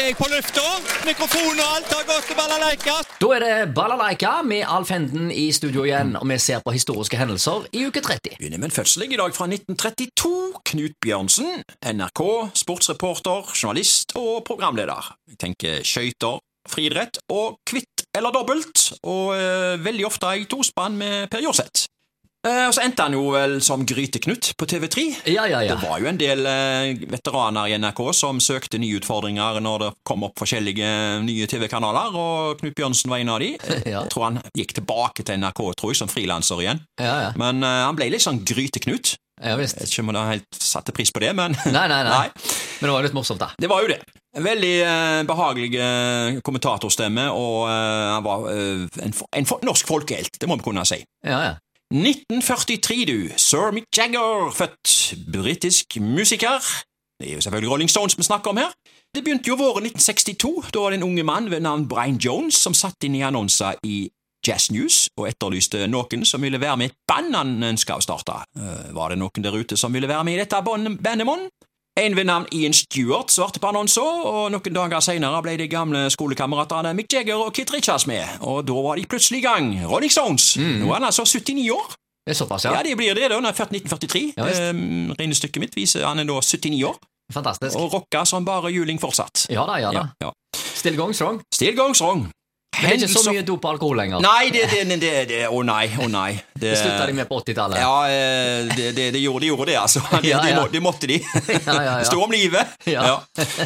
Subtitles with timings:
[0.00, 0.62] er jeg på lufta.
[1.06, 2.96] Mikrofon og alt har gått til balalaika.
[3.20, 7.16] Da er det Balalaika med Alf Henden i studio igjen, og vi ser på historiske
[7.20, 8.36] hendelser i uke 30.
[8.40, 10.34] Begynner med en fødsel i dag fra 1932.
[10.72, 11.64] Knut Bjørnsen,
[11.94, 12.22] NRK,
[12.60, 15.12] sportsreporter, journalist og programleder.
[15.32, 21.30] Jeg tenker skøyter, friidrett og kvitt eller dobbelt, og eh, veldig ofte i tospann med
[21.32, 21.85] Per Jorseth.
[22.46, 25.04] Eh, og så endte han jo vel som Gryteknut på TV3.
[25.32, 25.74] Ja, ja, ja.
[25.74, 29.90] Det var jo en del eh, veteraner i NRK som søkte nye utfordringer når det
[30.06, 30.90] kom opp forskjellige
[31.26, 33.52] nye TV-kanaler, og Knut Bjørnsen var en av de.
[33.86, 34.02] Ja.
[34.02, 37.30] Jeg tror han gikk tilbake til NRK tror jeg, som frilanser igjen, Ja, ja.
[37.38, 39.14] men eh, han ble litt sånn Gryteknut.
[39.42, 39.76] ja visst.
[39.78, 42.12] Jeg vet ikke om han helt satte pris på det, men Nei, nei, nei.
[42.16, 42.54] nei.
[42.80, 43.50] Men det var litt morsomt, da.
[43.60, 44.00] det var jo det.
[44.36, 50.58] Veldig eh, behagelig eh, kommentatorstemme, og eh, han var en, en norsk folkehelt, det må
[50.60, 50.98] vi kunne si.
[51.24, 51.54] Ja, ja.
[51.94, 53.28] 1943, du.
[53.38, 56.58] Sir Mick Jagger, født britisk musiker.
[57.20, 58.72] Det er jo selvfølgelig Rolling Stones vi snakker om her.
[59.14, 60.70] Det begynte jo våren 1962.
[60.74, 63.78] Da var det en unge mann ved navn Brian Jones som satt inn i annonser
[63.86, 64.08] i
[64.46, 68.02] Jazz News og etterlyste noen som ville være med i et band han ønska å
[68.04, 68.42] starte.
[68.58, 71.48] Eh, Var det noen der ute som ville være med i dette bandet, mon?
[71.96, 76.02] En ved navn Ian Stewart svarte på annonser, og noen dager senere ble de gamle
[76.12, 79.70] skolekameratene Mick Jagger og Kit Richards med, og da var de plutselig i gang.
[79.88, 80.50] Rolling Stones.
[80.60, 81.94] Nå er han altså 79 år.
[82.26, 82.82] Det er såpass, Ja, ja.
[82.82, 83.38] det blir det, da.
[83.38, 84.34] Han er født 1943.
[84.36, 84.48] Ja.
[84.68, 86.98] Ehm, Regnestykket mitt viser han er da 79 år,
[87.32, 87.78] Fantastisk.
[87.80, 89.46] og rocka som bare juling fortsatt.
[89.48, 90.04] Ja da, ja da.
[90.20, 90.32] Ja, ja.
[90.76, 91.40] Still going strong.
[91.54, 92.26] Still going strong.
[92.82, 94.22] Men det er ikke så mye dop og alkohol lenger.
[94.24, 96.30] Nei, det, det, det, det, Å nei, å nei.
[96.52, 97.80] Det, slutta de med på 80-tallet.
[97.80, 100.02] Ja, eh, det, det, det gjorde, de gjorde det, altså.
[100.10, 100.64] Det, Ja, de, ja.
[100.72, 101.20] det måtte de.
[101.66, 102.06] Ja, ja, ja.
[102.08, 102.76] Sto om livet.
[102.96, 103.18] Ja.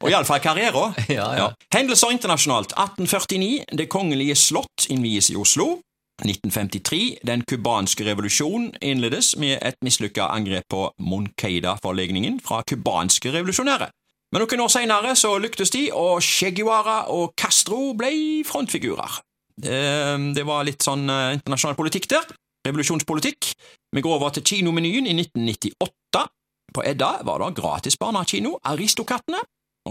[0.00, 0.94] Og iallfall karrieren.
[1.12, 1.48] Ja, ja.
[1.74, 2.74] Hendelser internasjonalt.
[2.76, 3.76] 1849.
[3.78, 5.76] Det kongelige slott innvies i Oslo.
[6.22, 7.18] 1953.
[7.26, 13.90] Den cubanske revolusjonen innledes med et mislykka angrep på Moncada-forlegningen fra cubanske revolusjonære.
[14.32, 19.20] Men noen år senere så lyktes de, og Che Guevara og Castro ble frontfigurer.
[19.60, 22.24] Det, var litt sånn eh, internasjonal politikk der.
[22.64, 23.50] Revolusjonspolitikk.
[23.92, 26.24] Vi går over til kinomenyen i 1998.
[26.72, 29.42] På Edda var det gratis barnekino, Aristokattene.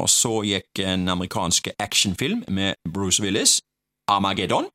[0.01, 3.59] Og så gikk en amerikansk actionfilm med Bruce Willis,
[4.09, 4.71] Armageddon.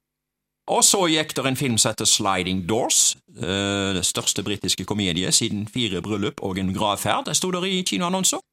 [0.71, 5.33] Og så gikk det en film som heter Sliding Doors, eh, det største britiske komedie
[5.33, 8.46] siden Fire bryllup og en gravferd, sto der i kinoannonser.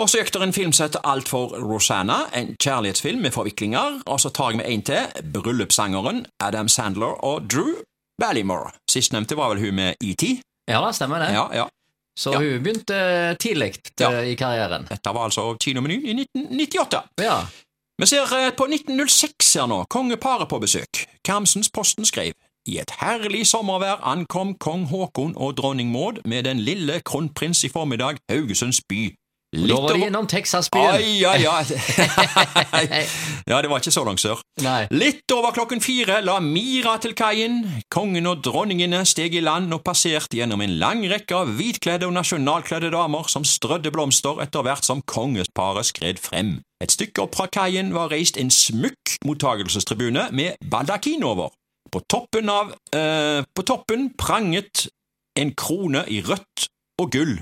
[0.00, 4.00] Og så gikk det en film som heter Alt for Rosanna, en kjærlighetsfilm med forviklinger,
[4.06, 7.74] og så tar jeg med en til, bryllupssangeren Adam Sandler og Drew
[8.20, 8.72] Ballymore.
[8.90, 10.24] Sistnevnte var vel hun med ET?
[10.68, 11.32] Ja da, stemmer det.
[11.36, 11.66] Ja, ja.
[12.18, 12.38] Så Ja.
[12.38, 14.10] hun begynte tidlig Ja.
[14.22, 14.86] i karrieren.
[14.88, 17.02] Dette var altså kinomenyen i 1998.
[17.20, 17.46] Ja.
[18.00, 21.06] Vi ser eh, på 1906 her nå, kongeparet på besøk.
[21.24, 22.32] Karmsens Posten skrev
[22.66, 27.68] i et herlig sommervær ankom kong Haakon og dronning Maud med den lille kronprins i
[27.68, 29.14] formiddag Haugesunds by.
[29.52, 30.94] Da var de innom Texas-byen.
[30.96, 33.02] Ai, ai, ai.
[33.50, 34.40] ja, det var ikke så langt sør.
[34.64, 34.86] Nei.
[34.96, 37.58] Litt over klokken fire la Mira til kaien.
[37.92, 42.16] Kongen og dronningene steg i land og passerte gjennom en lang rekke av hvitkledde og
[42.16, 46.62] nasjonalkledde damer som strødde blomster etter hvert som kongesparet skred frem.
[46.80, 51.52] Et stykke opp fra kaien var reist en smykk mottagelsestribune med baldakin over.
[51.92, 54.86] På toppen av eh, På toppen pranget
[55.36, 56.70] en krone i rødt
[57.02, 57.40] og gull.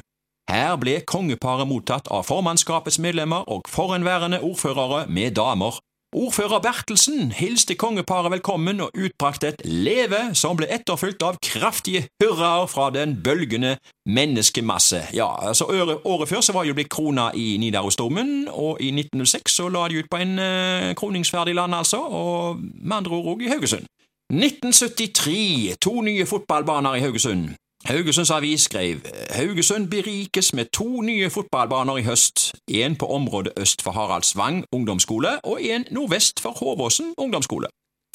[0.51, 5.77] Her ble kongeparet mottatt av formannskapets medlemmer og forhenværende ordførere med damer.
[6.11, 12.67] Ordfører Bertelsen hilste kongeparet velkommen og utbrakte et leve som ble etterfulgt av kraftige hurraer
[12.67, 13.77] fra den bølgende
[14.11, 15.05] menneskemasse.
[15.15, 19.55] Ja, altså Året, året før så var jo blitt krona i Nidarosdomen, og i 1906
[19.61, 23.47] så la de ut på en eh, kroningsferdig land, altså, og med andre ord òg
[23.47, 23.87] i Haugesund.
[24.35, 27.53] 1973, to nye fotballbaner i Haugesund.
[27.91, 28.97] Haugesunds Avis skrev
[29.31, 35.45] Haugesund berikes med to nye fotballbaner i høst, en på området øst for Haraldsvang ungdomsskole
[35.45, 37.67] og en nordvest for Håvåsen ungdomsskole.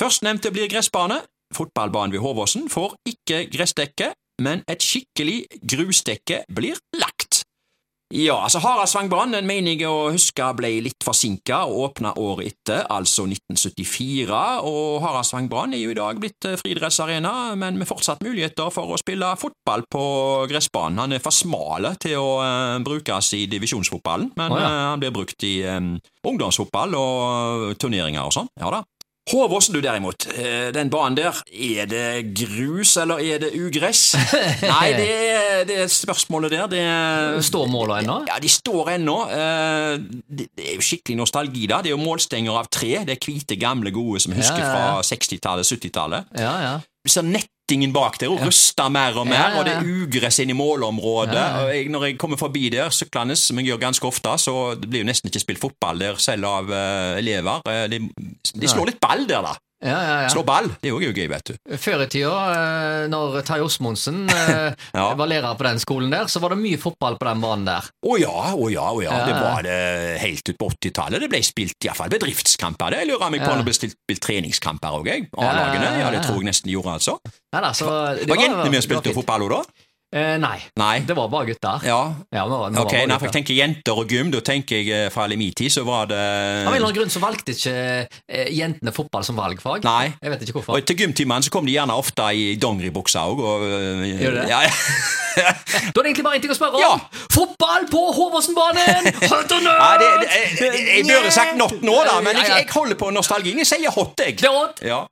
[0.02, 1.18] Førstnevnte blir gressbane.
[1.54, 6.80] Fotballbanen ved Håvåsen får ikke gressdekke, men et skikkelig grusdekke blir.
[8.16, 12.86] Ja, altså Haraldsvangbrann den mener jeg å huske ble litt forsinka og åpna året etter,
[12.88, 18.72] altså 1974, og Haraldsvangbrann er jo i dag blitt eh, friidrettsarena, men med fortsatt muligheter
[18.72, 20.06] for å spille fotball på
[20.48, 21.04] gressbanen.
[21.04, 24.72] Han er for smale til å uh, brukes i divisjonsfotballen, men oh, ja.
[24.72, 28.52] uh, han blir brukt i um, ungdomsfotball og turneringer og sånn.
[28.62, 28.86] Ja da.
[29.26, 32.04] Håvåsen, du derimot, eh, den banen der, er det
[32.38, 34.14] grus eller er det ugress?
[34.62, 36.68] Nei, det, er- det er spørsmålet der.
[36.70, 38.20] Det er Står måla ennå?
[38.30, 39.16] ja, de står ennå.
[39.34, 39.96] Eh,
[40.30, 41.82] Det er jo skikkelig nostalgi, da.
[41.82, 43.00] Det er jo målstenger av tre.
[43.08, 45.02] Det er hvite, gamle, gode som husker Ja, ja, ja.
[45.02, 46.30] fra 60-tallet, 70-tallet.
[46.38, 46.76] Ja, ja.
[47.06, 47.26] Vi ser
[47.66, 49.60] tettingen bak der og ruster mer og mer, Ja, ja, ja.
[49.60, 51.34] og det er ugress inn i målområdet.
[51.34, 51.74] Ja, ja.
[51.74, 55.02] Jeg, når jeg kommer forbi der syklende, som jeg gjør ganske ofte, så det blir
[55.02, 57.66] jo nesten ikke spilt fotball der selv av uh, elever.
[57.66, 58.02] Eh, de,
[58.54, 59.56] de slår litt ball der, da.
[59.84, 60.30] Ja, ja, ja.
[60.32, 61.58] Slå ball, det er jo gøy, vet du.
[61.82, 66.40] Før i tida, eh, når Tai Osmondsen eh, var lærer på den skolen der, så
[66.40, 67.90] var det mye fotball på den banen der.
[68.08, 69.12] Å ja, å ja, å ja.
[69.20, 69.78] Ja, Det var det
[70.24, 71.26] helt ut på 80-tallet.
[71.26, 72.96] Det ble spilt iallfall bedriftskamper.
[72.96, 75.28] Det Jeg lurer meg på om det ble spilt treningskamper òg, jeg.
[75.36, 75.92] A-lagene.
[76.00, 77.20] ja, det tror jeg nesten de gjorde, altså.
[77.52, 79.85] Ja, da, så det Var jentene vi spilte fotball òg, da?
[80.16, 81.02] Eh, nei, Nei.
[81.04, 81.82] det var bare gutter.
[81.84, 82.00] Ja.
[82.32, 85.26] Ja, var, Ok, når for jeg tenker jenter og gym, da tenker jeg eh, fra
[85.28, 89.28] Limiti, så var det Av en eller annen grunn så valgte ikke eh, jentene fotball
[89.28, 89.84] som valgfag.
[89.84, 90.14] Nei.
[90.22, 90.80] Jeg vet ikke hvorfor.
[90.80, 93.44] Og til gymtimene så kom de gjerne ofte i dongeribuksa òg.
[94.16, 94.50] Gjør det?
[94.54, 94.74] Ja, ja.
[95.36, 96.84] Da er det egentlig bare en ting å spørre om.
[96.86, 97.26] Ja.
[97.34, 99.10] Fotball på Håvåsenbanen!
[99.20, 100.30] Ja, det, det,
[100.62, 103.60] jeg, jeg burde sagt not nå, da, men jeg, jeg holder på nostalgien.
[103.60, 104.38] Jeg sier hot, jeg.
[104.40, 104.80] Det er hot.
[104.86, 105.02] Ja.